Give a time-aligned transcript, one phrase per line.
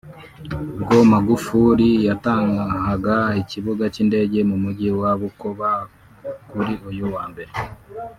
[0.79, 5.69] ubwo Magufuli yatahaga ikibuga cy’indege mu Mujyi wa Bukoba
[6.49, 7.51] kuri uyu wa Mbere